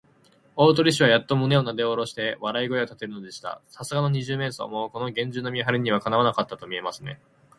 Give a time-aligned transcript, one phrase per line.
[0.55, 3.61] 大鳥氏はやっと胸をなでおろして、笑い声をたてるのでした。
[3.67, 7.21] さすがの二十面相も、このげんじゅうな見はりには、かなわなかったとみえますね。